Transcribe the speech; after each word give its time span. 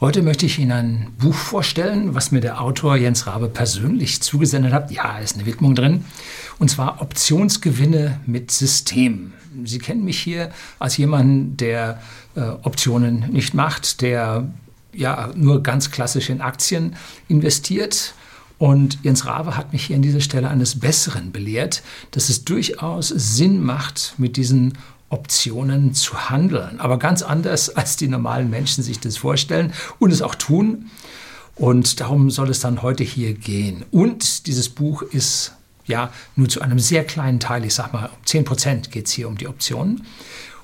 Heute 0.00 0.22
möchte 0.22 0.44
ich 0.44 0.58
Ihnen 0.58 0.72
ein 0.72 1.12
Buch 1.18 1.34
vorstellen, 1.34 2.16
was 2.16 2.32
mir 2.32 2.40
der 2.40 2.60
Autor 2.60 2.96
Jens 2.96 3.28
Rabe 3.28 3.48
persönlich 3.48 4.20
zugesendet 4.22 4.72
hat. 4.72 4.90
Ja, 4.90 5.18
ist 5.18 5.36
eine 5.36 5.46
Widmung 5.46 5.76
drin. 5.76 6.04
Und 6.58 6.68
zwar 6.68 7.00
Optionsgewinne 7.00 8.18
mit 8.26 8.50
System. 8.50 9.32
Sie 9.62 9.78
kennen 9.78 10.04
mich 10.04 10.18
hier 10.18 10.50
als 10.80 10.96
jemanden, 10.96 11.56
der 11.56 12.02
äh, 12.34 12.40
Optionen 12.40 13.30
nicht 13.30 13.54
macht, 13.54 14.00
der 14.00 14.48
ja 14.92 15.30
nur 15.36 15.62
ganz 15.62 15.92
klassisch 15.92 16.28
in 16.28 16.40
Aktien 16.40 16.96
investiert. 17.28 18.14
Und 18.58 18.98
Jens 19.04 19.26
Rabe 19.26 19.56
hat 19.56 19.72
mich 19.72 19.86
hier 19.86 19.96
an 19.96 20.02
dieser 20.02 20.20
Stelle 20.20 20.48
eines 20.48 20.80
Besseren 20.80 21.30
belehrt, 21.30 21.84
dass 22.10 22.30
es 22.30 22.44
durchaus 22.44 23.08
Sinn 23.08 23.62
macht, 23.62 24.14
mit 24.18 24.36
diesen 24.36 24.76
Optionen 25.14 25.94
zu 25.94 26.28
handeln. 26.28 26.80
Aber 26.80 26.98
ganz 26.98 27.22
anders, 27.22 27.70
als 27.70 27.96
die 27.96 28.08
normalen 28.08 28.50
Menschen 28.50 28.82
sich 28.82 28.98
das 28.98 29.16
vorstellen 29.16 29.72
und 30.00 30.12
es 30.12 30.22
auch 30.22 30.34
tun. 30.34 30.90
Und 31.54 32.00
darum 32.00 32.30
soll 32.30 32.50
es 32.50 32.58
dann 32.58 32.82
heute 32.82 33.04
hier 33.04 33.32
gehen. 33.32 33.84
Und 33.92 34.48
dieses 34.48 34.68
Buch 34.68 35.02
ist 35.02 35.52
ja 35.86 36.10
nur 36.34 36.48
zu 36.48 36.60
einem 36.62 36.80
sehr 36.80 37.04
kleinen 37.04 37.38
Teil, 37.38 37.64
ich 37.64 37.74
sag 37.74 37.92
mal, 37.92 38.06
um 38.06 38.26
10 38.26 38.44
Prozent 38.44 38.90
geht 38.90 39.06
es 39.06 39.12
hier 39.12 39.28
um 39.28 39.38
die 39.38 39.46
Optionen. 39.46 40.04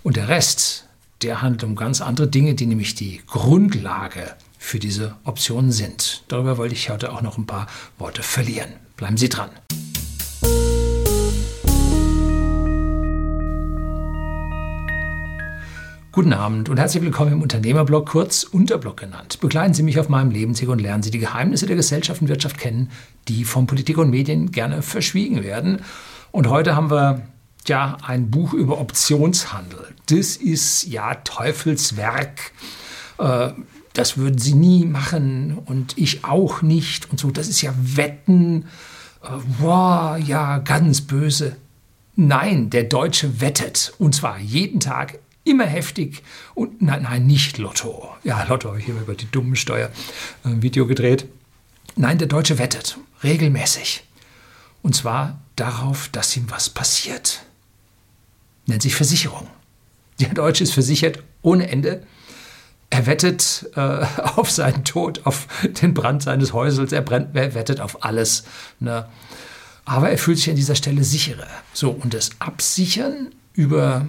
Und 0.03 0.17
der 0.17 0.29
Rest, 0.29 0.87
der 1.23 1.43
handelt 1.43 1.63
um 1.63 1.77
ganz 1.77 2.01
andere 2.01 2.27
Dinge, 2.27 2.55
die 2.55 2.67
nämlich 2.67 2.97
die 2.97 3.23
Grundlage 3.29 4.35
für 4.59 4.81
diese 4.81 5.15
Optionen 5.23 5.71
sind. 5.71 6.25
Darüber 6.27 6.59
wollte 6.59 6.75
ich 6.75 6.91
heute 6.91 7.13
auch 7.13 7.23
noch 7.23 7.39
ein 7.39 7.47
paar 7.47 7.69
Worte 7.99 8.25
verlieren. 8.25 8.73
Bleiben 8.97 9.17
Sie 9.17 9.29
dran. 9.29 9.51
Guten 16.13 16.33
Abend 16.33 16.69
und 16.69 16.77
herzlich 16.77 17.05
willkommen 17.05 17.35
im 17.35 17.43
Unternehmerblog, 17.43 18.09
kurz 18.09 18.43
Unterblog 18.43 18.97
genannt. 18.97 19.39
Begleiten 19.41 19.75
Sie 19.75 19.85
mich 19.85 20.01
auf 20.01 20.09
meinem 20.09 20.33
Lebensweg 20.33 20.69
und 20.69 20.81
lernen 20.81 21.05
Sie 21.05 21.13
die 21.13 21.21
Geheimnisse 21.21 21.67
der 21.67 21.77
Gesellschaft 21.77 22.21
und 22.21 22.27
Wirtschaft 22.27 22.59
kennen, 22.59 22.91
die 23.29 23.45
von 23.45 23.69
Politik 23.69 23.97
und 23.97 24.11
Medien 24.11 24.51
gerne 24.51 24.83
verschwiegen 24.83 25.45
werden. 25.45 25.83
Und 26.33 26.49
heute 26.49 26.75
haben 26.75 26.91
wir 26.91 27.23
ja 27.69 27.97
ein 28.05 28.29
Buch 28.29 28.55
über 28.55 28.81
Optionshandel. 28.81 29.87
Das 30.07 30.35
ist 30.35 30.89
ja 30.89 31.15
Teufelswerk. 31.15 32.51
Äh, 33.19 33.51
das 33.93 34.17
würden 34.17 34.39
Sie 34.39 34.55
nie 34.55 34.87
machen 34.87 35.59
und 35.65 35.97
ich 35.97 36.25
auch 36.25 36.61
nicht 36.61 37.09
und 37.13 37.21
so. 37.21 37.31
Das 37.31 37.47
ist 37.47 37.63
ja 37.63 37.73
Wetten. 37.81 38.65
Äh, 39.23 39.29
wow, 39.61 40.19
ja, 40.19 40.59
ganz 40.59 41.03
böse. 41.03 41.55
Nein, 42.17 42.69
der 42.69 42.83
Deutsche 42.83 43.41
wettet. 43.41 43.93
Und 43.99 44.17
zwar 44.17 44.41
jeden 44.41 44.81
Tag 44.81 45.21
immer 45.51 45.67
heftig 45.67 46.23
und 46.55 46.81
nein, 46.81 47.03
nein, 47.03 47.27
nicht 47.27 47.59
Lotto. 47.59 48.09
Ja, 48.25 48.43
Lotto 48.45 48.69
habe 48.69 48.79
ich 48.79 48.87
hier 48.87 48.95
über 48.95 49.15
die 49.15 49.31
dummen 49.31 49.57
Steuer 49.57 49.91
ein 50.45 50.61
äh, 50.61 50.63
Video 50.63 50.87
gedreht. 50.87 51.27
Nein, 51.97 52.19
der 52.19 52.29
Deutsche 52.29 52.59
wettet 52.59 52.97
regelmäßig. 53.23 54.05
Und 54.83 54.95
zwar 54.95 55.41
darauf, 55.57 56.09
dass 56.09 56.37
ihm 56.37 56.51
was 56.51 56.71
passiert. 56.71 57.43
Nennt 58.67 58.83
sich 58.83 58.95
Versicherung. 58.95 59.49
Der 60.21 60.31
Deutsche 60.31 60.65
ist 60.65 60.73
versichert 60.73 61.23
ohne 61.43 61.69
Ende. 61.69 62.07
Er 62.89 63.07
wettet 63.07 63.71
äh, 63.77 63.81
auf 64.37 64.51
seinen 64.51 64.85
Tod, 64.85 65.27
auf 65.27 65.47
den 65.83 65.95
Brand 65.95 66.23
seines 66.23 66.53
Häusels, 66.53 66.93
er, 66.93 67.03
brennt, 67.03 67.37
er 67.37 67.55
wettet 67.55 67.81
auf 67.81 68.05
alles. 68.05 68.45
Ne? 68.79 69.07
Aber 69.85 70.11
er 70.11 70.19
fühlt 70.19 70.39
sich 70.39 70.51
an 70.51 70.57
dieser 70.57 70.75
Stelle 70.77 71.05
sicherer. 71.05 71.49
So, 71.73 71.91
und 71.91 72.15
das 72.15 72.31
Absichern 72.39 73.33
über 73.55 74.07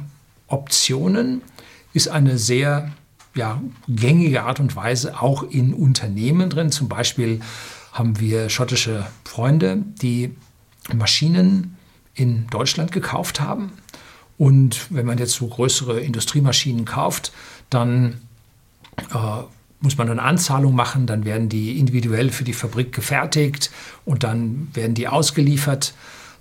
Optionen 0.52 1.42
ist 1.94 2.08
eine 2.08 2.38
sehr 2.38 2.92
ja, 3.34 3.62
gängige 3.88 4.44
Art 4.44 4.60
und 4.60 4.76
Weise 4.76 5.22
auch 5.22 5.44
in 5.44 5.74
Unternehmen 5.74 6.50
drin. 6.50 6.72
Zum 6.72 6.90
Beispiel 6.90 7.40
haben 7.94 8.20
wir 8.20 8.50
schottische 8.50 9.08
Freunde, 9.26 9.84
die 10.02 10.36
Maschinen 10.94 11.78
in 12.14 12.48
Deutschland 12.48 12.92
gekauft 12.92 13.40
haben. 13.40 13.72
Und 14.38 14.88
wenn 14.90 15.06
man 15.06 15.18
jetzt 15.18 15.34
so 15.34 15.48
größere 15.48 16.00
Industriemaschinen 16.02 16.86
kauft, 16.86 17.32
dann 17.70 18.22
äh, 19.14 19.44
muss 19.80 19.98
man 19.98 20.10
eine 20.10 20.22
Anzahlung 20.22 20.76
machen, 20.76 21.06
dann 21.08 21.26
werden 21.26 21.50
die 21.50 21.80
individuell 21.80 22.30
für 22.30 22.44
die 22.44 22.54
Fabrik 22.54 22.94
gefertigt 22.94 23.72
und 24.06 24.24
dann 24.24 24.70
werden 24.74 24.94
die 24.94 25.08
ausgeliefert. 25.08 25.94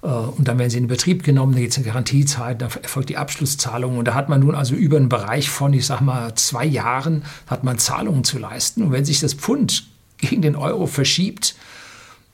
Äh, 0.03 0.07
und 0.07 0.49
dann 0.49 0.59
werden 0.59 0.71
sie 0.71 0.79
in 0.79 0.87
Betrieb 0.87 1.23
genommen, 1.23 1.55
da 1.55 1.61
geht 1.61 1.71
es 1.71 1.77
in 1.77 1.85
Garantiezeit, 1.85 2.61
da 2.61 2.67
erfolgt 2.67 3.09
die 3.09 3.17
Abschlusszahlung. 3.17 3.99
Und 3.99 4.07
da 4.07 4.15
hat 4.15 4.29
man 4.29 4.41
nun 4.41 4.55
also 4.55 4.75
über 4.75 4.97
einen 4.97 5.09
Bereich 5.09 5.51
von, 5.51 5.73
ich 5.73 5.87
sag 5.87 6.01
mal, 6.01 6.35
zwei 6.35 6.65
Jahren, 6.65 7.25
hat 7.47 7.65
man 7.65 7.79
Zahlungen 7.79 8.25
zu 8.25 8.39
leisten. 8.39 8.83
Und 8.83 8.93
wenn 8.93 9.05
sich 9.05 9.21
das 9.21 9.35
Pfund 9.35 9.85
gegen 10.19 10.43
den 10.43 10.57
Euro 10.57 10.87
verschiebt, 10.87 11.55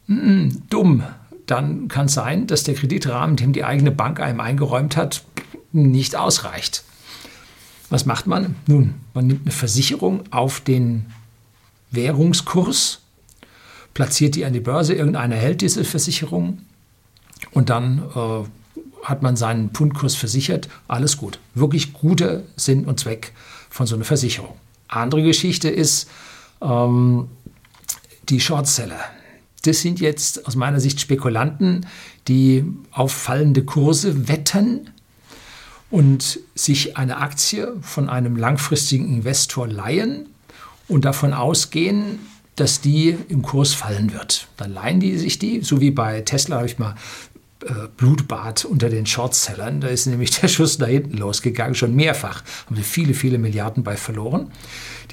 mh, 0.06 0.54
dumm, 0.70 1.04
dann 1.46 1.88
kann 1.88 2.06
es 2.06 2.14
sein, 2.14 2.46
dass 2.46 2.64
der 2.64 2.74
Kreditrahmen, 2.74 3.36
den 3.36 3.52
die 3.52 3.64
eigene 3.64 3.92
Bank 3.92 4.20
einem 4.20 4.40
eingeräumt 4.40 4.96
hat, 4.96 5.24
nicht 5.72 6.16
ausreicht. 6.16 6.82
Was 7.88 8.04
macht 8.04 8.26
man? 8.26 8.56
Nun, 8.66 8.94
man 9.14 9.28
nimmt 9.28 9.42
eine 9.42 9.52
Versicherung 9.52 10.24
auf 10.32 10.58
den 10.58 11.06
Währungskurs, 11.92 13.00
platziert 13.94 14.34
die 14.34 14.44
an 14.44 14.52
die 14.52 14.60
Börse, 14.60 14.94
irgendeiner 14.94 15.36
hält 15.36 15.60
diese 15.60 15.84
Versicherung 15.84 16.58
und 17.52 17.70
dann 17.70 18.02
äh, 18.14 18.44
hat 19.02 19.22
man 19.22 19.36
seinen 19.36 19.72
Pundkurs 19.72 20.14
versichert. 20.14 20.68
Alles 20.88 21.16
gut. 21.16 21.38
Wirklich 21.54 21.92
guter 21.92 22.42
Sinn 22.56 22.84
und 22.84 22.98
Zweck 23.00 23.32
von 23.70 23.86
so 23.86 23.94
einer 23.94 24.04
Versicherung. 24.04 24.54
Andere 24.88 25.22
Geschichte 25.22 25.68
ist 25.68 26.08
ähm, 26.60 27.28
die 28.28 28.40
Shortseller. 28.40 29.00
Das 29.62 29.80
sind 29.80 30.00
jetzt 30.00 30.46
aus 30.46 30.56
meiner 30.56 30.80
Sicht 30.80 31.00
Spekulanten, 31.00 31.86
die 32.28 32.64
auf 32.92 33.12
fallende 33.12 33.64
Kurse 33.64 34.28
wetten 34.28 34.90
und 35.90 36.40
sich 36.54 36.96
eine 36.96 37.18
Aktie 37.18 37.74
von 37.80 38.08
einem 38.08 38.36
langfristigen 38.36 39.08
Investor 39.08 39.68
leihen 39.68 40.26
und 40.88 41.04
davon 41.04 41.32
ausgehen, 41.32 42.18
dass 42.56 42.80
die 42.80 43.16
im 43.28 43.42
Kurs 43.42 43.74
fallen 43.74 44.12
wird. 44.12 44.48
Dann 44.56 44.72
leihen 44.72 45.00
die 45.00 45.18
sich 45.18 45.38
die, 45.38 45.60
so 45.62 45.80
wie 45.80 45.90
bei 45.90 46.22
Tesla 46.22 46.56
habe 46.56 46.66
ich 46.66 46.78
mal 46.78 46.94
Blutbad 47.96 48.64
unter 48.64 48.88
den 48.88 49.06
Shortsellern. 49.06 49.80
Da 49.80 49.88
ist 49.88 50.06
nämlich 50.06 50.30
der 50.40 50.48
Schuss 50.48 50.78
da 50.78 50.86
hinten 50.86 51.16
losgegangen, 51.16 51.74
schon 51.74 51.94
mehrfach. 51.94 52.42
Haben 52.66 52.76
sie 52.76 52.82
viele, 52.82 53.14
viele 53.14 53.38
Milliarden 53.38 53.82
bei 53.82 53.96
verloren. 53.96 54.50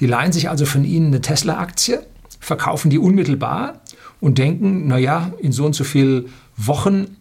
Die 0.00 0.06
leihen 0.06 0.32
sich 0.32 0.48
also 0.48 0.66
von 0.66 0.84
ihnen 0.84 1.08
eine 1.08 1.20
Tesla-Aktie, 1.20 2.04
verkaufen 2.40 2.90
die 2.90 2.98
unmittelbar 2.98 3.80
und 4.20 4.38
denken, 4.38 4.86
naja, 4.86 5.32
in 5.38 5.52
so 5.52 5.64
und 5.64 5.74
so 5.74 5.84
vielen 5.84 6.32
Wochen 6.56 7.16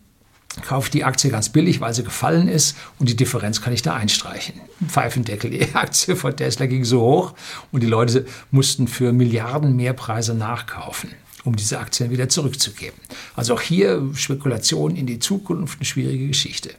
kauft 0.68 0.94
die 0.94 1.04
Aktie 1.04 1.32
ganz 1.32 1.50
billig, 1.50 1.82
weil 1.82 1.94
sie 1.94 2.04
gefallen 2.04 2.48
ist 2.48 2.76
und 3.00 3.10
die 3.10 3.16
Differenz 3.16 3.62
kann 3.62 3.74
ich 3.74 3.82
da 3.82 3.96
einstreichen. 3.96 4.56
Pfeifendeckel, 4.88 5.50
die 5.50 5.68
Aktie 5.74 6.16
von 6.16 6.36
Tesla 6.36 6.68
ging 6.68 6.86
so 6.86 7.02
hoch 7.02 7.34
und 7.72 7.82
die 7.82 7.88
Leute 7.88 8.26
mussten 8.52 8.88
für 8.88 9.14
Milliarden 9.14 9.76
Mehrpreise 9.76 10.36
nachkaufen 10.36 11.10
um 11.44 11.56
diese 11.56 11.80
Aktien 11.80 12.10
wieder 12.10 12.30
zurückzugeben. 12.30 13.00
Also 13.36 13.56
auch 13.56 13.62
hier 13.62 14.10
Spekulation 14.14 14.96
in 14.96 15.06
die 15.06 15.20
Zukunft, 15.20 15.80
eine 15.80 15.86
schwierige 15.86 16.28
Geschichte. 16.28 16.72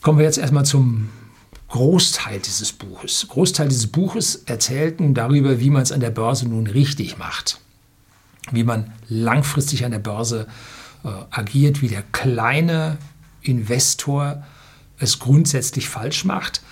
Kommen 0.00 0.18
wir 0.18 0.24
jetzt 0.24 0.38
erstmal 0.38 0.64
zum 0.64 1.10
Großteil 1.68 2.40
dieses 2.40 2.72
Buches. 2.72 3.26
Großteil 3.28 3.68
dieses 3.68 3.86
Buches 3.86 4.42
erzählt 4.46 5.00
nun 5.00 5.14
darüber, 5.14 5.60
wie 5.60 5.70
man 5.70 5.82
es 5.82 5.92
an 5.92 6.00
der 6.00 6.10
Börse 6.10 6.46
nun 6.46 6.66
richtig 6.66 7.18
macht. 7.18 7.60
Wie 8.50 8.64
man 8.64 8.92
langfristig 9.08 9.84
an 9.84 9.92
der 9.92 9.98
Börse 9.98 10.48
äh, 11.04 11.08
agiert, 11.30 11.80
wie 11.80 11.88
der 11.88 12.02
kleine 12.02 12.98
Investor 13.40 14.44
es 14.98 15.18
grundsätzlich 15.18 15.88
falsch 15.88 16.24
macht. 16.24 16.62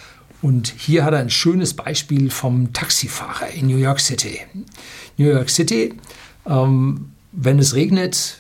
Und 0.43 0.75
hier 0.77 1.05
hat 1.05 1.13
er 1.13 1.21
ein 1.21 1.31
schönes 1.31 1.75
Beispiel 1.75 2.31
vom 2.31 2.73
Taxifahrer 2.73 3.49
in 3.51 3.67
New 3.67 3.77
York 3.77 4.01
City. 4.01 4.41
New 5.17 5.29
York 5.29 5.51
City 5.51 5.95
ähm, 6.51 7.13
wenn 7.33 7.59
es 7.59 7.75
regnet, 7.75 8.39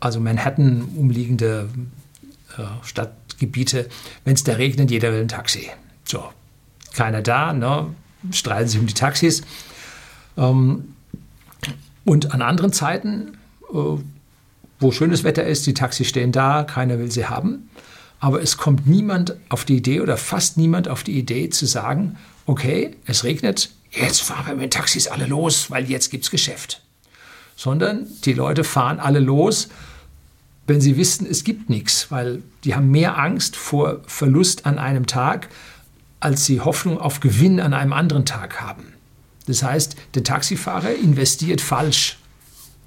also 0.00 0.18
Manhattan, 0.18 0.82
umliegende 0.96 1.68
äh, 2.56 2.62
Stadtgebiete, 2.82 3.88
wenn 4.24 4.34
es 4.34 4.42
da 4.42 4.54
regnet, 4.54 4.90
jeder 4.90 5.12
will 5.12 5.20
ein 5.20 5.28
Taxi. 5.28 5.68
So, 6.04 6.24
keiner 6.94 7.22
da, 7.22 7.52
ne? 7.52 7.94
streiten 8.30 8.68
sich 8.68 8.80
um 8.80 8.86
die 8.86 8.94
Taxis. 8.94 9.42
Ähm, 10.36 10.94
und 12.04 12.32
an 12.32 12.42
anderen 12.42 12.72
Zeiten, 12.72 13.36
äh, 13.72 13.98
wo 14.80 14.92
schönes 14.92 15.24
Wetter 15.24 15.44
ist, 15.44 15.66
die 15.66 15.74
Taxis 15.74 16.08
stehen 16.08 16.32
da, 16.32 16.64
keiner 16.64 16.98
will 16.98 17.10
sie 17.10 17.26
haben. 17.26 17.68
Aber 18.18 18.42
es 18.42 18.56
kommt 18.56 18.86
niemand 18.86 19.36
auf 19.50 19.66
die 19.66 19.76
Idee 19.76 20.00
oder 20.00 20.16
fast 20.16 20.56
niemand 20.56 20.88
auf 20.88 21.02
die 21.02 21.18
Idee 21.18 21.50
zu 21.50 21.66
sagen, 21.66 22.16
okay, 22.46 22.96
es 23.04 23.24
regnet, 23.24 23.70
jetzt 23.90 24.22
fahren 24.22 24.46
wir 24.46 24.54
mit 24.54 24.62
den 24.62 24.70
Taxis 24.70 25.06
alle 25.06 25.26
los, 25.26 25.70
weil 25.70 25.90
jetzt 25.90 26.10
gibt 26.10 26.24
es 26.24 26.30
Geschäft 26.30 26.83
sondern 27.56 28.06
die 28.24 28.32
Leute 28.32 28.64
fahren 28.64 29.00
alle 29.00 29.20
los, 29.20 29.68
wenn 30.66 30.80
sie 30.80 30.96
wissen, 30.96 31.26
es 31.26 31.44
gibt 31.44 31.68
nichts, 31.68 32.10
weil 32.10 32.42
die 32.64 32.74
haben 32.74 32.90
mehr 32.90 33.18
Angst 33.18 33.56
vor 33.56 34.00
Verlust 34.06 34.64
an 34.66 34.78
einem 34.78 35.06
Tag, 35.06 35.48
als 36.20 36.46
sie 36.46 36.60
Hoffnung 36.60 36.98
auf 36.98 37.20
Gewinn 37.20 37.60
an 37.60 37.74
einem 37.74 37.92
anderen 37.92 38.24
Tag 38.24 38.62
haben. 38.62 38.94
Das 39.46 39.62
heißt, 39.62 39.96
der 40.14 40.24
Taxifahrer 40.24 40.94
investiert 40.94 41.60
falsch. 41.60 42.18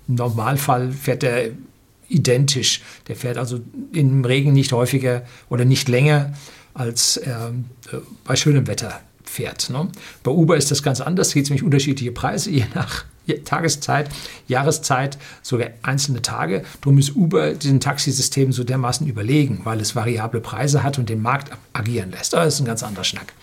Im 0.08 0.16
Normalfall 0.16 0.92
fährt 0.92 1.24
er 1.24 1.52
identisch. 2.10 2.82
Der 3.08 3.16
fährt 3.16 3.38
also 3.38 3.60
im 3.94 4.26
Regen 4.26 4.54
nicht 4.54 4.72
häufiger 4.72 5.24
oder 5.50 5.66
nicht 5.66 5.88
länger, 5.88 6.34
als 6.74 7.18
er 7.18 7.54
äh, 7.92 7.98
bei 8.24 8.36
schönem 8.36 8.66
Wetter 8.66 9.02
fährt. 9.24 9.70
Ne? 9.70 9.90
Bei 10.24 10.32
Uber 10.32 10.58
ist 10.58 10.72
das 10.72 10.82
ganz 10.82 11.02
anders. 11.02 11.30
Da 11.30 11.34
gibt 11.36 11.46
es 11.46 11.50
nämlich 11.52 11.64
unterschiedliche 11.64 12.12
Preise, 12.12 12.50
je 12.50 12.66
nach 12.74 13.06
Tageszeit, 13.44 14.10
Jahreszeit, 14.48 15.18
sogar 15.42 15.70
einzelne 15.82 16.22
Tage. 16.22 16.64
Darum 16.82 16.98
ist 16.98 17.16
Uber 17.16 17.54
diesem 17.54 17.80
Taxisystem 17.80 18.52
so 18.52 18.64
dermaßen 18.64 19.08
überlegen, 19.08 19.62
weil 19.64 19.80
es 19.80 19.96
variable 19.96 20.42
Preise 20.42 20.84
hat 20.84 20.98
und 20.98 21.10
den 21.10 21.22
Markt 21.22 21.52
agieren 21.74 22.12
lässt. 22.12 22.34
Aber 22.36 22.46
das 22.46 22.56
ist 22.56 22.62
ein 22.62 22.66
ganz 22.66 22.84
anderer 22.84 23.04
Schnack. 23.04 23.34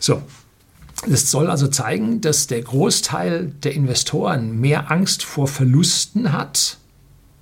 So, 0.00 0.22
das 1.06 1.30
soll 1.30 1.48
also 1.48 1.68
zeigen, 1.68 2.20
dass 2.20 2.46
der 2.46 2.62
Großteil 2.62 3.52
der 3.62 3.74
Investoren 3.74 4.60
mehr 4.60 4.90
Angst 4.90 5.24
vor 5.24 5.46
Verlusten 5.46 6.32
hat, 6.32 6.78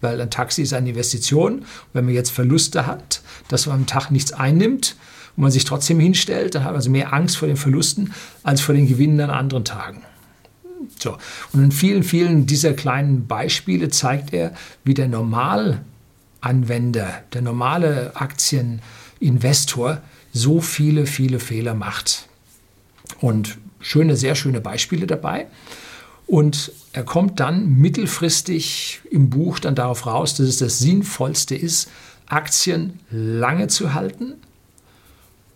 weil 0.01 0.21
ein 0.21 0.31
Taxi 0.31 0.63
ist 0.63 0.75
eine 0.75 0.91
Investition. 0.91 1.65
Wenn 1.93 2.05
man 2.05 2.15
jetzt 2.15 2.31
Verluste 2.31 2.87
hat, 2.87 3.23
dass 3.49 3.67
man 3.67 3.81
am 3.81 3.87
Tag 3.87 4.11
nichts 4.11 4.33
einnimmt 4.33 4.97
und 5.37 5.43
man 5.43 5.51
sich 5.51 5.65
trotzdem 5.65 5.99
hinstellt, 6.01 6.55
dann 6.55 6.65
hat 6.65 6.71
man 6.71 6.77
also 6.77 6.91
mehr 6.91 7.13
Angst 7.13 7.37
vor 7.37 7.49
den 7.49 7.57
Verlusten 7.57 8.13
als 8.43 8.61
vor 8.61 8.75
den 8.75 8.87
Gewinnen 8.87 9.21
an 9.21 9.31
anderen 9.31 9.65
Tagen. 9.65 10.03
So. 10.99 11.17
Und 11.53 11.65
in 11.65 11.73
vielen, 11.73 12.03
vielen 12.03 12.47
dieser 12.47 12.73
kleinen 12.73 13.27
Beispiele 13.27 13.89
zeigt 13.89 14.33
er, 14.33 14.55
wie 14.85 14.95
der 14.95 15.09
Normalanwender, 15.09 17.23
der 17.33 17.43
normale 17.43 18.17
Aktieninvestor 18.17 20.01
so 20.33 20.61
viele, 20.61 21.07
viele 21.07 21.41
Fehler 21.41 21.75
macht. 21.75 22.29
Und 23.21 23.59
schöne, 23.81 24.17
sehr 24.17 24.35
schöne 24.35 24.61
Beispiele 24.61 25.07
dabei. 25.07 25.47
Und 26.27 26.73
er 26.93 27.05
kommt 27.05 27.41
dann 27.41 27.79
mittelfristig 27.79 29.01
im 29.11 29.31
Buch 29.31 29.59
dann 29.59 29.75
darauf 29.75 30.07
raus, 30.07 30.35
dass 30.35 30.47
es 30.47 30.59
das 30.59 30.79
Sinnvollste 30.79 31.55
ist, 31.55 31.91
Aktien 32.27 33.01
lange 33.11 33.69
zu 33.69 33.93
halten 33.93 34.35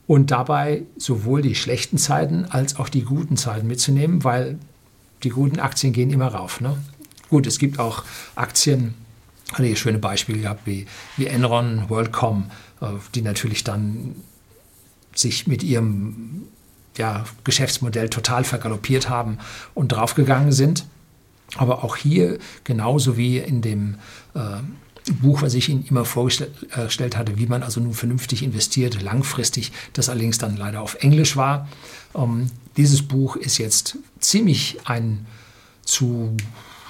und 0.07 0.31
dabei 0.31 0.83
sowohl 0.97 1.43
die 1.43 1.55
schlechten 1.55 1.99
Zeiten 1.99 2.45
als 2.45 2.77
auch 2.77 2.89
die 2.89 3.03
guten 3.03 3.37
Zeiten 3.37 3.67
mitzunehmen, 3.67 4.25
weil 4.25 4.59
die 5.23 5.31
guten 5.31 5.61
Aktien 5.61 5.93
gehen 5.93 6.11
immer 6.11 6.29
rauf. 6.29 6.61
Ne? 6.61 6.77
Gut, 7.29 7.47
es 7.47 7.59
gibt 7.59 7.79
auch 7.79 8.05
Aktien, 8.35 8.95
hatte 9.53 9.67
ich 9.67 9.79
schöne 9.79 9.99
Beispiele 9.99 10.41
gehabt, 10.41 10.67
wie, 10.67 10.87
wie 11.17 11.27
Enron, 11.27 11.89
WorldCom, 11.89 12.51
äh, 12.81 12.87
die 13.15 13.23
natürlich 13.23 13.65
dann 13.65 14.17
sich 15.15 15.47
mit 15.47 15.63
ihrem 15.63 16.47
ja, 16.97 17.25
Geschäftsmodell 17.45 18.09
total 18.09 18.45
vergaloppiert 18.45 19.09
haben 19.09 19.39
und 19.75 19.89
draufgegangen 19.89 20.53
sind. 20.53 20.87
Aber 21.57 21.83
auch 21.83 21.97
hier, 21.97 22.39
genauso 22.65 23.17
wie 23.17 23.39
in 23.39 23.63
dem 23.63 23.97
äh, 24.35 24.59
Buch, 25.15 25.43
was 25.43 25.55
ich 25.55 25.69
Ihnen 25.69 25.85
immer 25.89 26.05
vorgestellt 26.05 27.15
äh, 27.15 27.17
hatte, 27.17 27.39
wie 27.39 27.47
man 27.47 27.63
also 27.63 27.81
nun 27.81 27.95
vernünftig 27.95 28.43
investiert, 28.43 29.01
langfristig, 29.03 29.73
das 29.93 30.09
allerdings 30.09 30.39
dann 30.39 30.57
leider 30.57 30.83
auf 30.83 30.97
Englisch 31.01 31.37
war. 31.37 31.69
Ähm, 32.15 32.51
dieses 32.77 33.03
Buch 33.03 33.37
ist 33.37 33.59
jetzt 33.59 33.99
ziemlich 34.21 34.79
ein 34.85 35.27
zu 35.85 36.37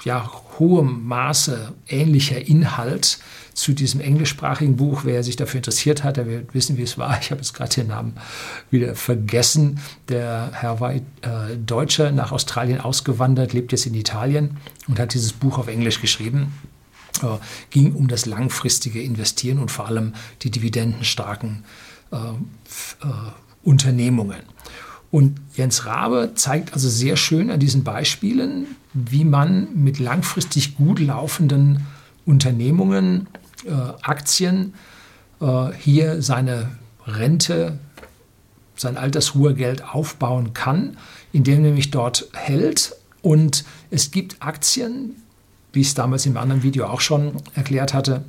ja, 0.03 0.29
hohem 0.59 1.05
Maße 1.07 1.73
ähnlicher 1.87 2.45
Inhalt 2.45 3.19
zu 3.53 3.73
diesem 3.73 3.99
englischsprachigen 3.99 4.77
Buch. 4.77 5.01
Wer 5.03 5.23
sich 5.23 5.35
dafür 5.35 5.57
interessiert 5.57 6.03
hat, 6.03 6.17
der 6.17 6.27
wird 6.27 6.53
wissen, 6.53 6.77
wie 6.77 6.83
es 6.83 6.97
war. 6.97 7.17
Ich 7.21 7.31
habe 7.31 7.41
jetzt 7.41 7.53
gerade 7.53 7.75
den 7.75 7.87
Namen 7.87 8.13
wieder 8.71 8.95
vergessen. 8.95 9.79
Der 10.07 10.51
Herr 10.53 10.79
war 10.79 10.93
äh, 10.93 11.01
Deutscher, 11.65 12.11
nach 12.11 12.31
Australien 12.31 12.79
ausgewandert, 12.79 13.53
lebt 13.53 13.71
jetzt 13.71 13.85
in 13.85 13.93
Italien 13.93 14.57
und 14.87 14.99
hat 14.99 15.13
dieses 15.13 15.33
Buch 15.33 15.57
auf 15.57 15.67
Englisch 15.67 16.01
geschrieben. 16.01 16.53
Äh, 17.21 17.37
ging 17.69 17.93
um 17.93 18.07
das 18.07 18.25
langfristige 18.25 19.01
Investieren 19.01 19.59
und 19.59 19.71
vor 19.71 19.87
allem 19.87 20.13
die 20.41 20.51
dividendenstarken 20.51 21.63
äh, 22.11 22.15
äh, 22.15 23.11
Unternehmungen. 23.63 24.41
Und 25.11 25.39
Jens 25.55 25.85
Rabe 25.85 26.33
zeigt 26.35 26.73
also 26.73 26.87
sehr 26.87 27.17
schön 27.17 27.49
an 27.49 27.59
diesen 27.59 27.83
Beispielen, 27.83 28.67
wie 28.93 29.25
man 29.25 29.67
mit 29.73 29.99
langfristig 29.99 30.75
gut 30.75 30.99
laufenden 30.99 31.87
Unternehmungen, 32.25 33.27
äh, 33.65 33.71
Aktien, 34.01 34.75
äh, 35.41 35.71
hier 35.77 36.21
seine 36.21 36.69
Rente, 37.05 37.79
sein 38.75 38.97
Altersruhegeld 38.97 39.83
aufbauen 39.83 40.53
kann, 40.53 40.97
indem 41.33 41.55
er 41.55 41.61
nämlich 41.61 41.91
dort 41.91 42.29
hält. 42.33 42.95
Und 43.21 43.65
es 43.89 44.11
gibt 44.11 44.41
Aktien, 44.41 45.15
wie 45.73 45.81
ich 45.81 45.87
es 45.87 45.93
damals 45.93 46.25
im 46.25 46.37
anderen 46.37 46.63
Video 46.63 46.85
auch 46.87 47.01
schon 47.01 47.33
erklärt 47.55 47.93
hatte, 47.93 48.23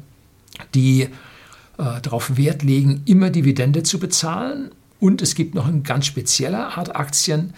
die 0.75 1.03
äh, 1.03 2.01
darauf 2.03 2.37
Wert 2.37 2.63
legen, 2.63 3.03
immer 3.07 3.31
Dividende 3.31 3.83
zu 3.83 3.99
bezahlen. 3.99 4.71
Und 4.99 5.23
es 5.23 5.35
gibt 5.35 5.55
noch 5.55 5.67
eine 5.67 5.81
ganz 5.81 6.07
spezielle 6.07 6.77
Art 6.77 6.95
Aktien, 6.95 7.55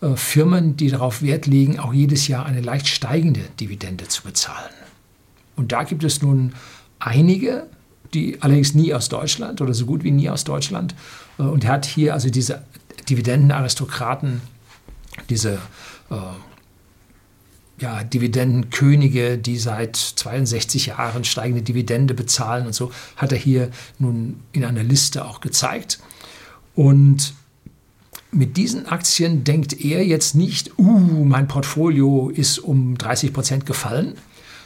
äh, 0.00 0.14
Firmen, 0.16 0.76
die 0.76 0.88
darauf 0.88 1.22
Wert 1.22 1.46
legen, 1.46 1.78
auch 1.78 1.92
jedes 1.92 2.28
Jahr 2.28 2.46
eine 2.46 2.60
leicht 2.60 2.86
steigende 2.86 3.40
Dividende 3.60 4.06
zu 4.08 4.22
bezahlen. 4.22 4.72
Und 5.56 5.72
da 5.72 5.84
gibt 5.84 6.04
es 6.04 6.22
nun 6.22 6.52
einige, 6.98 7.66
die 8.12 8.40
allerdings 8.40 8.74
nie 8.74 8.94
aus 8.94 9.08
Deutschland 9.08 9.60
oder 9.60 9.74
so 9.74 9.86
gut 9.86 10.04
wie 10.04 10.10
nie 10.10 10.30
aus 10.30 10.44
Deutschland. 10.44 10.94
Äh, 11.38 11.42
und 11.42 11.64
er 11.64 11.72
hat 11.72 11.86
hier 11.86 12.14
also 12.14 12.30
diese 12.30 12.62
Dividendenaristokraten, 13.08 14.40
diese 15.28 15.58
äh, 16.10 16.16
ja, 17.80 18.04
Dividendenkönige, 18.04 19.36
die 19.38 19.58
seit 19.58 19.96
62 19.96 20.86
Jahren 20.86 21.24
steigende 21.24 21.62
Dividende 21.62 22.14
bezahlen 22.14 22.66
und 22.66 22.74
so, 22.74 22.92
hat 23.16 23.32
er 23.32 23.38
hier 23.38 23.70
nun 23.98 24.40
in 24.52 24.64
einer 24.64 24.84
Liste 24.84 25.24
auch 25.24 25.40
gezeigt. 25.40 25.98
Und 26.74 27.34
mit 28.30 28.56
diesen 28.56 28.86
Aktien 28.86 29.44
denkt 29.44 29.84
er 29.84 30.04
jetzt 30.04 30.34
nicht, 30.34 30.78
uh, 30.78 31.24
mein 31.24 31.48
Portfolio 31.48 32.30
ist 32.30 32.58
um 32.58 32.98
30 32.98 33.32
Prozent 33.32 33.66
gefallen, 33.66 34.14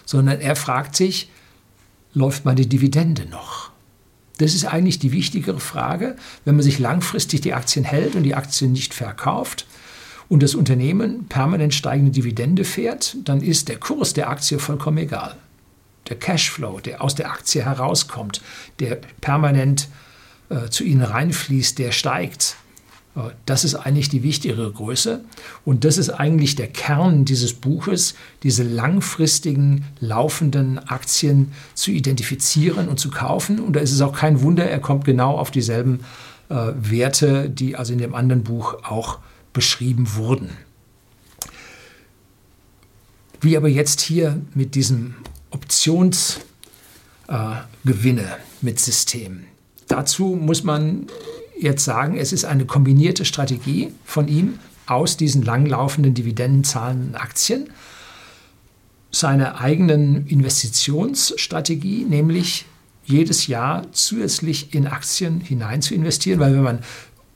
sondern 0.05 0.41
er 0.41 0.57
fragt 0.57 0.97
sich, 0.97 1.31
läuft 2.15 2.45
meine 2.45 2.67
Dividende 2.67 3.27
noch? 3.27 3.71
Das 4.39 4.55
ist 4.55 4.67
eigentlich 4.67 4.99
die 4.99 5.13
wichtigere 5.13 5.61
Frage, 5.61 6.17
wenn 6.45 6.55
man 6.55 6.63
sich 6.63 6.79
langfristig 6.79 7.41
die 7.41 7.55
Aktien 7.55 7.85
hält 7.85 8.15
und 8.15 8.23
die 8.23 8.35
Aktien 8.35 8.73
nicht 8.73 8.95
verkauft 8.95 9.67
und 10.29 10.43
das 10.43 10.55
Unternehmen 10.55 11.27
permanent 11.29 11.75
steigende 11.75 12.13
Dividende 12.13 12.65
fährt, 12.65 13.17
dann 13.25 13.41
ist 13.41 13.69
der 13.69 13.79
Kurs 13.79 14.13
der 14.13 14.29
Aktie 14.29 14.59
vollkommen 14.59 14.99
egal. 14.99 15.37
Der 16.09 16.19
Cashflow, 16.19 16.81
der 16.81 17.03
aus 17.03 17.15
der 17.15 17.31
Aktie 17.31 17.65
herauskommt, 17.65 18.43
der 18.79 18.99
permanent 19.21 19.89
äh, 20.49 20.69
zu 20.69 20.85
Ihnen 20.85 21.03
reinfließt, 21.03 21.79
der 21.79 21.93
steigt. 21.93 22.57
Äh, 23.17 23.31
das 23.47 23.65
ist 23.65 23.75
eigentlich 23.75 24.09
die 24.09 24.23
wichtigere 24.23 24.71
Größe. 24.71 25.25
Und 25.65 25.85
das 25.85 25.99
ist 25.99 26.11
eigentlich 26.11 26.57
der 26.57 26.69
Kern 26.69 27.25
dieses 27.25 27.55
Buches, 27.55 28.15
diese 28.43 28.63
langfristigen, 28.63 29.85
laufenden 30.01 30.79
Aktien 30.79 31.53
zu 31.75 31.91
identifizieren 31.91 32.89
und 32.89 33.01
zu 33.01 33.11
kaufen. 33.11 33.61
Und 33.61 33.77
da 33.77 33.81
ist 33.81 33.93
es 33.93 34.01
auch 34.01 34.17
kein 34.17 34.43
Wunder, 34.43 34.65
er 34.65 34.81
kommt 34.81 35.05
genau 35.05 35.37
auf 35.37 35.51
dieselben 35.51 36.01
äh, 36.49 36.73
Werte, 36.77 37.51
die 37.51 37.77
also 37.77 37.93
in 37.93 37.99
dem 37.99 38.15
anderen 38.15 38.45
Buch 38.45 38.83
auch 38.85 39.19
beschrieben 39.53 40.15
wurden. 40.15 40.51
Wie 43.41 43.57
aber 43.57 43.69
jetzt 43.69 44.01
hier 44.01 44.41
mit 44.55 44.75
diesem 44.75 45.15
Optionsgewinne 45.51 46.43
äh, 48.23 48.37
mit 48.61 48.81
System. 48.81 49.45
Dazu 49.87 50.37
muss 50.41 50.65
man 50.65 51.07
jetzt 51.59 51.85
sagen, 51.85 52.17
es 52.17 52.33
ist 52.33 52.45
eine 52.45 52.67
kombinierte 52.67 53.25
Strategie 53.25 53.93
von 54.05 54.29
ihm 54.29 54.59
aus 54.87 55.17
diesen 55.17 55.43
langlaufenden 55.43 56.15
dividendenzahlenden 56.15 57.15
Aktien, 57.15 57.71
seiner 59.11 59.61
eigenen 59.61 60.27
Investitionsstrategie, 60.27 62.05
nämlich 62.05 62.67
jedes 63.05 63.47
Jahr 63.47 63.91
zusätzlich 63.93 64.75
in 64.75 64.87
Aktien 64.87 65.41
hinein 65.41 65.81
zu 65.81 65.95
investieren, 65.95 66.41
weil 66.41 66.55
wenn 66.55 66.63
man 66.63 66.81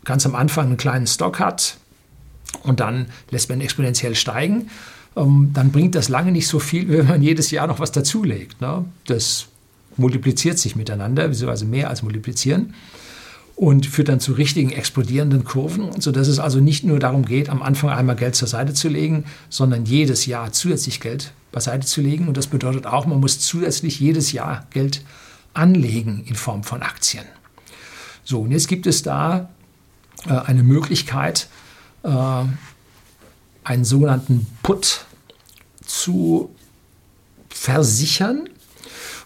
ganz 0.05 0.27
am 0.27 0.35
Anfang 0.35 0.67
einen 0.67 0.77
kleinen 0.77 1.07
Stock 1.07 1.39
hat 1.39 1.79
und 2.63 2.81
dann 2.81 3.07
lässt 3.31 3.49
man 3.49 3.61
exponentiell 3.61 4.15
steigen, 4.15 4.71
ähm, 5.17 5.51
dann 5.53 5.73
bringt 5.73 5.95
das 5.95 6.09
lange 6.09 6.33
nicht 6.33 6.47
so 6.47 6.59
viel, 6.59 6.89
wenn 6.97 7.07
man 7.07 7.23
jedes 7.23 7.51
Jahr 7.51 7.67
noch 7.67 7.81
was 7.81 7.93
dazulegt. 7.93 8.61
Ne? 8.61 8.85
Das 9.07 9.47
multipliziert 9.97 10.59
sich 10.59 10.77
miteinander, 10.77 11.29
beziehungsweise 11.29 11.67
mehr 11.67 11.91
als 11.91 12.03
multiplizieren 12.03 12.75
und 13.57 13.87
führt 13.87 14.09
dann 14.09 14.21
zu 14.21 14.33
richtigen 14.33 14.71
explodierenden 14.71 15.45
Kurven, 15.45 16.01
sodass 16.01 16.29
es 16.29 16.39
also 16.39 16.61
nicht 16.61 16.85
nur 16.85 16.99
darum 16.99 17.25
geht, 17.25 17.49
am 17.51 17.63
Anfang 17.63 17.91
einmal 17.91 18.17
Geld 18.17 18.35
zur 18.35 18.49
Seite 18.49 18.73
zu 18.73 18.89
legen, 18.89 19.25
sondern 19.51 19.85
jedes 19.85 20.27
Jahr 20.27 20.53
zusätzlich 20.53 21.01
Geld 21.01 21.33
beiseite 21.53 21.87
zu 21.87 22.01
legen. 22.01 22.29
Und 22.29 22.37
das 22.37 22.47
bedeutet 22.47 22.87
auch, 22.87 23.07
man 23.07 23.21
muss 23.21 23.41
zusätzlich 23.41 24.01
jedes 24.01 24.33
Jahr 24.33 24.67
Geld 24.71 25.05
anlegen 25.55 26.25
in 26.27 26.35
Form 26.35 26.65
von 26.65 26.83
Aktien. 26.83 27.25
So, 28.25 28.41
und 28.41 28.53
jetzt 28.53 28.69
gibt 28.69 28.87
es 28.87 29.03
da 29.03 29.51
äh, 30.27 30.33
eine 30.33 30.63
Möglichkeit, 30.63 31.49
einen 32.03 33.85
sogenannten 33.85 34.47
Put 34.63 35.07
zu 35.85 36.51
versichern. 37.49 38.49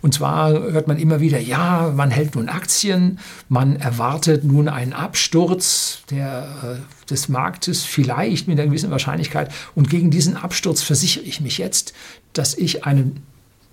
Und 0.03 0.13
zwar 0.13 0.51
hört 0.51 0.89
man 0.89 0.99
immer 0.99 1.21
wieder, 1.21 1.41
ja, 1.41 1.93
man 1.95 2.11
hält 2.11 2.35
nun 2.35 2.49
Aktien, 2.49 3.19
man 3.49 3.77
erwartet 3.77 4.45
nun 4.45 4.69
einen 4.69 4.93
Absturz 4.93 6.03
der, 6.11 6.49
äh, 6.63 7.09
des 7.09 7.29
Marktes, 7.29 7.83
vielleicht 7.83 8.47
mit 8.47 8.59
einer 8.59 8.69
gewissen 8.69 8.91
Wahrscheinlichkeit. 8.91 9.53
Und 9.75 9.89
gegen 9.91 10.11
diesen 10.11 10.37
Absturz 10.37 10.83
versichere 10.83 11.25
ich 11.25 11.41
mich 11.41 11.59
jetzt, 11.59 11.95
dass 12.35 12.55
ich 12.55 12.85
einen 12.85 13.23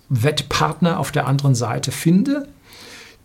Wettpartner 0.10 1.00
auf 1.00 1.12
der 1.12 1.28
anderen 1.28 1.56
Seite 1.56 1.92
finde, 1.92 2.48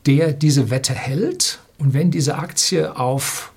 der 0.06 0.32
diese 0.32 0.70
Wette 0.70 0.92
hält. 0.92 1.60
Und 1.78 1.94
wenn 1.94 2.10
diese 2.10 2.36
Aktie 2.36 2.96
auf, 2.96 3.52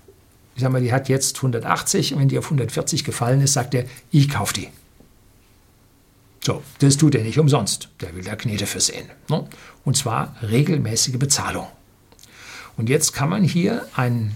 ich 0.62 0.63
sag 0.63 0.72
mal, 0.72 0.82
die 0.82 0.94
hat 0.94 1.10
jetzt 1.10 1.38
180 1.38 2.13
und 2.13 2.20
wenn 2.20 2.27
die 2.30 2.38
auf 2.38 2.46
140 2.46 3.03
gefallen 3.03 3.41
ist, 3.41 3.53
sagt 3.53 3.74
er, 3.74 3.86
ich 4.12 4.30
kaufe 4.30 4.53
die. 4.53 4.68
So, 6.46 6.62
das 6.77 6.98
tut 6.98 7.15
er 7.15 7.24
nicht 7.24 7.39
umsonst. 7.39 7.89
Der 8.00 8.15
will 8.15 8.24
da 8.24 8.36
Knete 8.36 8.68
für 8.68 8.80
sehen. 8.80 9.10
Ne? 9.27 9.48
Und 9.86 9.98
zwar 9.98 10.36
regelmäßige 10.44 11.18
Bezahlung. 11.18 11.65
Und 12.77 12.89
jetzt 12.89 13.13
kann 13.13 13.27
man 13.27 13.44
hier 13.44 13.88
ein, 13.96 14.36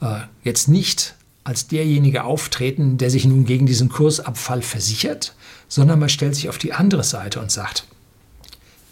äh, 0.00 0.20
jetzt 0.42 0.68
nicht 0.68 1.16
als 1.44 1.66
derjenige 1.66 2.24
auftreten, 2.24 2.96
der 2.96 3.10
sich 3.10 3.26
nun 3.26 3.44
gegen 3.44 3.66
diesen 3.66 3.90
Kursabfall 3.90 4.62
versichert, 4.62 5.34
sondern 5.68 5.98
man 5.98 6.08
stellt 6.08 6.34
sich 6.34 6.48
auf 6.48 6.56
die 6.56 6.72
andere 6.72 7.04
Seite 7.04 7.40
und 7.40 7.52
sagt, 7.52 7.84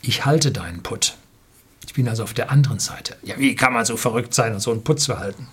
ich 0.03 0.27
halte 0.27 0.53
deinen 0.53 0.83
Put. 0.83 1.17
Ich 1.87 1.95
bin 1.95 2.07
also 2.07 2.23
auf 2.23 2.35
der 2.35 2.51
anderen 2.51 2.81
Seite. 2.81 3.17
Ja, 3.23 3.39
wie 3.39 3.55
kann 3.55 3.73
man 3.73 3.87
so 3.87 3.97
verrückt 3.97 4.35
sein 4.35 4.53
und 4.53 4.61
so 4.61 4.73
einen 4.73 4.85
Putz 4.85 5.07
verhalten? 5.07 5.49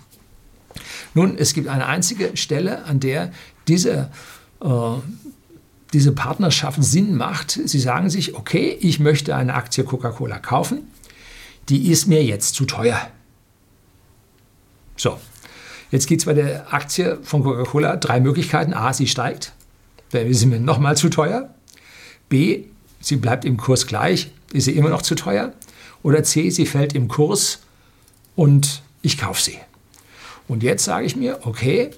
Nun, 1.14 1.38
es 1.38 1.54
gibt 1.54 1.68
eine 1.68 1.86
einzige 1.86 2.36
Stelle, 2.36 2.84
an 2.84 3.00
der 3.00 3.32
diese 3.68 4.10
äh, 4.60 4.68
diese 5.94 6.12
Partnerschaft 6.12 6.82
Sinn 6.82 7.14
macht. 7.16 7.52
Sie 7.64 7.78
sagen 7.78 8.10
sich, 8.10 8.34
okay, 8.34 8.76
ich 8.80 8.98
möchte 8.98 9.36
eine 9.36 9.54
Aktie 9.54 9.84
Coca-Cola 9.84 10.40
kaufen, 10.40 10.90
die 11.68 11.90
ist 11.90 12.06
mir 12.06 12.22
jetzt 12.22 12.56
zu 12.56 12.66
teuer. 12.66 13.00
So, 14.96 15.18
jetzt 15.90 16.06
gibt 16.08 16.20
es 16.20 16.26
bei 16.26 16.34
der 16.34 16.74
Aktie 16.74 17.18
von 17.22 17.44
Coca-Cola 17.44 17.96
drei 17.96 18.20
Möglichkeiten. 18.20 18.74
A, 18.74 18.92
sie 18.92 19.06
steigt, 19.06 19.52
dann 20.10 20.26
ist 20.26 20.40
sie 20.40 20.46
mir 20.46 20.58
nochmal 20.58 20.96
zu 20.96 21.08
teuer. 21.08 21.54
B, 22.28 22.64
sie 23.00 23.16
bleibt 23.16 23.44
im 23.44 23.56
Kurs 23.56 23.86
gleich, 23.86 24.32
ist 24.52 24.64
sie 24.64 24.72
immer 24.72 24.90
noch 24.90 25.02
zu 25.02 25.14
teuer. 25.14 25.52
Oder 26.02 26.24
C, 26.24 26.50
sie 26.50 26.66
fällt 26.66 26.92
im 26.94 27.08
Kurs 27.08 27.60
und 28.34 28.82
ich 29.00 29.16
kaufe 29.16 29.40
sie. 29.40 29.58
Und 30.48 30.62
jetzt 30.62 30.84
sage 30.84 31.06
ich 31.06 31.16
mir, 31.16 31.40
okay, 31.42 31.90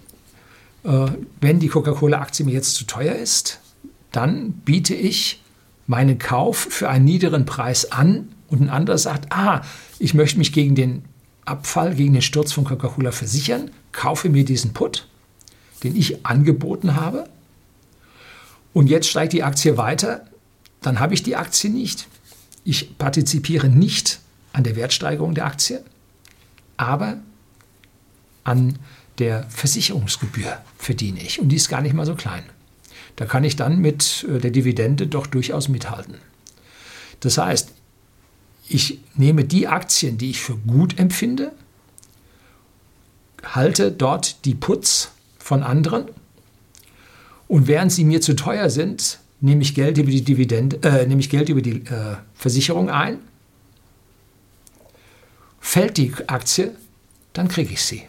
äh, 0.84 1.06
wenn 1.40 1.58
die 1.58 1.68
Coca-Cola-Aktie 1.68 2.44
mir 2.44 2.52
jetzt 2.52 2.74
zu 2.74 2.84
teuer 2.84 3.14
ist, 3.14 3.60
dann 4.12 4.52
biete 4.52 4.94
ich 4.94 5.42
meinen 5.86 6.18
Kauf 6.18 6.56
für 6.70 6.88
einen 6.88 7.04
niederen 7.04 7.44
Preis 7.44 7.92
an. 7.92 8.28
Und 8.48 8.62
ein 8.62 8.70
anderer 8.70 8.98
sagt, 8.98 9.32
ah, 9.32 9.62
ich 9.98 10.14
möchte 10.14 10.38
mich 10.38 10.52
gegen 10.52 10.74
den 10.74 11.04
Abfall, 11.44 11.94
gegen 11.94 12.12
den 12.12 12.22
Sturz 12.22 12.52
von 12.52 12.64
Coca-Cola 12.64 13.12
versichern, 13.12 13.70
kaufe 13.92 14.28
mir 14.28 14.44
diesen 14.44 14.72
Put, 14.72 15.08
den 15.82 15.96
ich 15.96 16.24
angeboten 16.26 16.96
habe. 16.96 17.28
Und 18.72 18.88
jetzt 18.88 19.08
steigt 19.08 19.32
die 19.32 19.42
Aktie 19.42 19.76
weiter, 19.76 20.26
dann 20.82 21.00
habe 21.00 21.14
ich 21.14 21.22
die 21.22 21.36
Aktie 21.36 21.70
nicht. 21.70 22.08
Ich 22.62 22.98
partizipiere 22.98 23.68
nicht 23.68 24.20
an 24.52 24.64
der 24.64 24.76
Wertsteigerung 24.76 25.34
der 25.34 25.46
Aktie, 25.46 25.82
aber 26.76 27.18
an 28.46 28.78
der 29.18 29.44
Versicherungsgebühr 29.48 30.58
verdiene 30.78 31.20
ich 31.20 31.40
und 31.40 31.48
die 31.48 31.56
ist 31.56 31.68
gar 31.68 31.82
nicht 31.82 31.94
mal 31.94 32.06
so 32.06 32.14
klein. 32.14 32.44
Da 33.16 33.24
kann 33.24 33.44
ich 33.44 33.56
dann 33.56 33.78
mit 33.78 34.26
äh, 34.28 34.38
der 34.38 34.50
Dividende 34.50 35.06
doch 35.06 35.26
durchaus 35.26 35.68
mithalten. 35.68 36.14
Das 37.20 37.38
heißt, 37.38 37.72
ich 38.68 39.00
nehme 39.14 39.44
die 39.44 39.68
Aktien, 39.68 40.18
die 40.18 40.30
ich 40.30 40.40
für 40.40 40.56
gut 40.56 40.98
empfinde, 40.98 41.52
halte 43.42 43.90
dort 43.90 44.44
die 44.44 44.54
Putz 44.54 45.12
von 45.38 45.62
anderen 45.62 46.06
und 47.48 47.68
während 47.68 47.92
sie 47.92 48.04
mir 48.04 48.20
zu 48.20 48.34
teuer 48.34 48.70
sind, 48.70 49.18
nehme 49.40 49.62
ich 49.62 49.74
Geld 49.74 49.98
über 49.98 50.10
die 50.10 50.22
Dividende, 50.22 50.78
äh, 50.82 51.06
nehme 51.06 51.20
ich 51.20 51.30
Geld 51.30 51.48
über 51.48 51.62
die 51.62 51.84
äh, 51.86 52.16
Versicherung 52.34 52.90
ein. 52.90 53.18
Fällt 55.60 55.96
die 55.96 56.12
Aktie, 56.26 56.74
dann 57.32 57.48
kriege 57.48 57.72
ich 57.72 57.82
sie. 57.82 58.02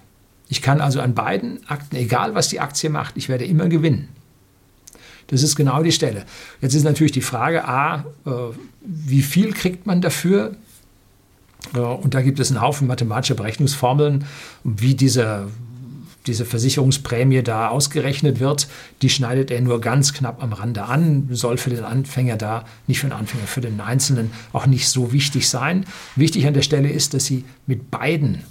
Ich 0.50 0.62
kann 0.62 0.82
also 0.82 1.02
an 1.02 1.14
beiden 1.14 1.68
Akten, 1.68 1.96
egal 1.96 2.36
was 2.36 2.48
die 2.50 2.60
Aktie 2.60 2.90
macht, 2.90 3.18
ich 3.18 3.30
werde 3.30 3.46
immer 3.46 3.68
gewinnen. 3.68 4.10
Das 5.28 5.44
ist 5.44 5.56
genau 5.56 5.84
die 5.84 5.92
Stelle. 5.92 6.26
Jetzt 6.62 6.74
ist 6.74 6.84
natürlich 6.84 7.12
die 7.12 7.22
Frage, 7.22 7.66
a, 7.68 8.06
äh, 8.26 8.30
wie 8.82 9.22
viel 9.22 9.52
kriegt 9.54 9.86
man 9.86 10.02
dafür? 10.02 10.56
Äh, 11.74 11.80
und 11.80 12.14
da 12.14 12.22
gibt 12.22 12.40
es 12.40 12.50
einen 12.50 12.62
Haufen 12.62 12.88
mathematischer 12.88 13.36
Berechnungsformeln, 13.36 14.26
wie 14.64 14.96
diese, 14.96 15.50
diese 16.28 16.46
Versicherungsprämie 16.46 17.44
da 17.44 17.68
ausgerechnet 17.68 18.40
wird. 18.40 18.70
Die 19.02 19.10
schneidet 19.10 19.52
er 19.52 19.60
nur 19.60 19.82
ganz 19.82 20.14
knapp 20.14 20.42
am 20.42 20.54
Rande 20.54 20.84
an, 20.84 21.28
soll 21.32 21.58
für 21.58 21.72
den 21.72 21.84
Anfänger 21.84 22.38
da, 22.38 22.64
nicht 22.88 23.00
für 23.00 23.08
den 23.08 23.14
Anfänger, 23.14 23.48
für 23.48 23.62
den 23.62 23.82
Einzelnen 23.82 24.32
auch 24.54 24.66
nicht 24.66 24.88
so 24.88 25.12
wichtig 25.12 25.50
sein. 25.50 25.86
Wichtig 26.16 26.48
an 26.48 26.54
der 26.54 26.62
Stelle 26.62 26.90
ist, 26.90 27.14
dass 27.14 27.26
Sie 27.26 27.44
mit 27.66 27.92
beiden 27.92 28.44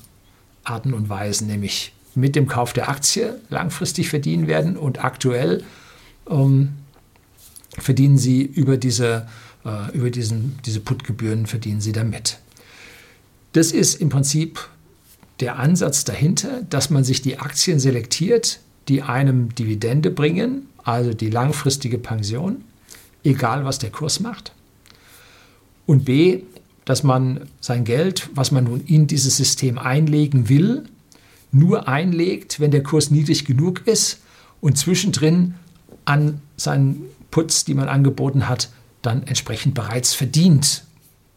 Arten 0.68 0.94
und 0.94 1.08
Weisen, 1.08 1.46
nämlich 1.46 1.92
mit 2.14 2.34
dem 2.34 2.46
Kauf 2.46 2.72
der 2.72 2.88
Aktie 2.88 3.38
langfristig 3.50 4.08
verdienen 4.08 4.46
werden 4.46 4.76
und 4.76 5.04
aktuell 5.04 5.64
ähm, 6.28 6.70
verdienen 7.78 8.18
sie 8.18 8.42
über 8.42 8.76
diese, 8.76 9.28
äh, 9.64 9.94
über 9.94 10.10
diesen, 10.10 10.58
diese 10.64 10.80
Putgebühren 10.80 11.46
verdienen 11.46 11.80
sie 11.80 11.92
damit. 11.92 12.38
Das 13.52 13.72
ist 13.72 14.00
im 14.00 14.08
Prinzip 14.08 14.68
der 15.40 15.58
Ansatz 15.58 16.04
dahinter, 16.04 16.62
dass 16.68 16.90
man 16.90 17.04
sich 17.04 17.22
die 17.22 17.38
Aktien 17.38 17.78
selektiert, 17.78 18.60
die 18.88 19.02
einem 19.02 19.54
Dividende 19.54 20.10
bringen, 20.10 20.68
also 20.84 21.12
die 21.12 21.30
langfristige 21.30 21.98
Pension, 21.98 22.64
egal 23.24 23.64
was 23.64 23.78
der 23.78 23.90
Kurs 23.90 24.20
macht. 24.20 24.52
Und 25.84 26.04
B, 26.04 26.42
dass 26.86 27.02
man 27.02 27.48
sein 27.60 27.84
Geld, 27.84 28.30
was 28.34 28.50
man 28.52 28.64
nun 28.64 28.80
in 28.86 29.06
dieses 29.06 29.36
System 29.36 29.76
einlegen 29.76 30.48
will, 30.48 30.84
nur 31.52 31.88
einlegt, 31.88 32.60
wenn 32.60 32.70
der 32.70 32.82
Kurs 32.82 33.10
niedrig 33.10 33.44
genug 33.44 33.86
ist 33.86 34.20
und 34.60 34.78
zwischendrin 34.78 35.54
an 36.04 36.40
seinen 36.56 37.02
Putz, 37.30 37.64
die 37.64 37.74
man 37.74 37.88
angeboten 37.88 38.48
hat, 38.48 38.70
dann 39.02 39.24
entsprechend 39.24 39.74
bereits 39.74 40.14
verdient, 40.14 40.84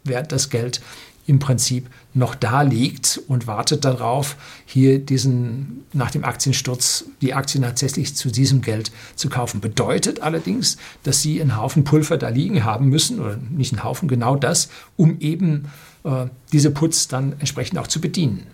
während 0.03 0.31
das 0.31 0.49
Geld 0.49 0.81
im 1.27 1.39
Prinzip 1.39 1.87
noch 2.13 2.33
da 2.33 2.63
liegt 2.63 3.21
und 3.27 3.45
wartet 3.45 3.85
darauf, 3.85 4.35
hier 4.65 4.99
diesen 4.99 5.85
nach 5.93 6.11
dem 6.11 6.23
Aktiensturz 6.23 7.05
die 7.21 7.33
Aktien 7.33 7.63
tatsächlich 7.63 8.15
zu 8.15 8.31
diesem 8.31 8.61
Geld 8.61 8.91
zu 9.15 9.29
kaufen. 9.29 9.61
Bedeutet 9.61 10.21
allerdings, 10.21 10.77
dass 11.03 11.21
Sie 11.21 11.39
einen 11.39 11.55
Haufen 11.55 11.83
Pulver 11.83 12.17
da 12.17 12.29
liegen 12.29 12.63
haben 12.63 12.89
müssen, 12.89 13.19
oder 13.19 13.37
nicht 13.37 13.73
einen 13.73 13.83
Haufen, 13.83 14.07
genau 14.07 14.35
das, 14.35 14.69
um 14.97 15.19
eben 15.19 15.69
äh, 16.03 16.25
diese 16.51 16.71
Putz 16.71 17.07
dann 17.07 17.33
entsprechend 17.39 17.77
auch 17.77 17.87
zu 17.87 18.01
bedienen. 18.01 18.47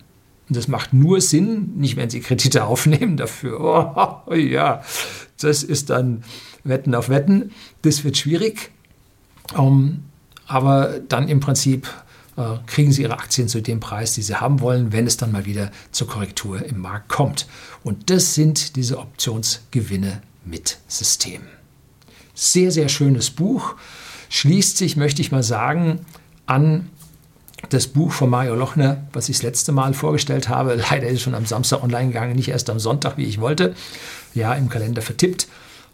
Und 0.48 0.56
das 0.56 0.68
macht 0.68 0.92
nur 0.92 1.20
Sinn, 1.20 1.72
nicht 1.76 1.96
wenn 1.96 2.10
Sie 2.10 2.20
Kredite 2.20 2.64
aufnehmen 2.66 3.16
dafür. 3.16 4.22
Oh, 4.26 4.34
ja, 4.34 4.82
das 5.40 5.62
ist 5.62 5.90
dann 5.90 6.24
Wetten 6.64 6.94
auf 6.94 7.08
Wetten. 7.08 7.52
Das 7.82 8.02
wird 8.02 8.16
schwierig. 8.16 8.70
Um, 9.54 9.62
ähm, 9.62 10.02
aber 10.48 11.00
dann 11.08 11.28
im 11.28 11.40
Prinzip 11.40 11.88
kriegen 12.66 12.92
Sie 12.92 13.02
Ihre 13.02 13.14
Aktien 13.14 13.48
zu 13.48 13.62
dem 13.62 13.80
Preis, 13.80 14.14
die 14.14 14.22
Sie 14.22 14.36
haben 14.36 14.60
wollen, 14.60 14.92
wenn 14.92 15.06
es 15.06 15.16
dann 15.16 15.32
mal 15.32 15.46
wieder 15.46 15.70
zur 15.90 16.06
Korrektur 16.06 16.64
im 16.64 16.80
Markt 16.80 17.08
kommt. 17.08 17.46
Und 17.82 18.10
das 18.10 18.34
sind 18.34 18.76
diese 18.76 18.98
Optionsgewinne 18.98 20.20
mit 20.44 20.78
System. 20.86 21.42
Sehr, 22.34 22.70
sehr 22.70 22.88
schönes 22.88 23.30
Buch. 23.30 23.74
Schließt 24.28 24.76
sich, 24.76 24.96
möchte 24.96 25.22
ich 25.22 25.32
mal 25.32 25.42
sagen, 25.42 26.00
an 26.44 26.90
das 27.70 27.86
Buch 27.86 28.12
von 28.12 28.30
Mario 28.30 28.54
Lochner, 28.54 29.06
was 29.12 29.28
ich 29.28 29.36
das 29.36 29.42
letzte 29.42 29.72
Mal 29.72 29.94
vorgestellt 29.94 30.48
habe. 30.48 30.74
Leider 30.90 31.06
ist 31.06 31.14
es 31.14 31.22
schon 31.22 31.34
am 31.34 31.46
Samstag 31.46 31.82
online 31.82 32.08
gegangen, 32.08 32.36
nicht 32.36 32.48
erst 32.48 32.70
am 32.70 32.78
Sonntag, 32.78 33.16
wie 33.16 33.24
ich 33.24 33.40
wollte. 33.40 33.74
Ja, 34.34 34.54
im 34.54 34.68
Kalender 34.68 35.02
vertippt. 35.02 35.48